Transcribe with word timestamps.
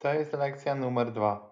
To 0.00 0.14
jest 0.14 0.32
lekcja 0.32 0.74
numer 0.74 1.12
dwa. 1.12 1.49